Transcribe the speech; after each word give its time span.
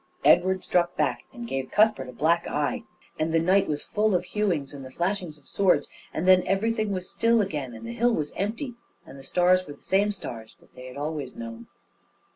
Edward 0.25 0.63
struck 0.63 0.97
back, 0.97 1.25
and 1.31 1.47
gave 1.47 1.69
Cuthbert 1.69 2.09
a 2.09 2.11
black 2.11 2.47
eye, 2.47 2.85
and 3.19 3.31
the 3.31 3.39
night 3.39 3.67
was 3.67 3.83
full 3.83 4.15
of 4.15 4.23
hewings 4.25 4.73
and 4.73 4.83
the 4.83 4.89
flashings 4.89 5.37
of 5.37 5.47
swords; 5.47 5.87
and 6.11 6.27
then 6.27 6.41
everything 6.47 6.91
was 6.91 7.07
still 7.07 7.39
again, 7.39 7.75
and 7.75 7.85
the 7.85 7.93
hill 7.93 8.15
was 8.15 8.33
empty, 8.35 8.73
and 9.05 9.19
the 9.19 9.23
stars 9.23 9.67
were 9.67 9.73
the 9.73 9.83
same 9.83 10.11
stars 10.11 10.57
that 10.59 10.73
they 10.73 10.87
had 10.87 10.97
always 10.97 11.35
known. 11.35 11.67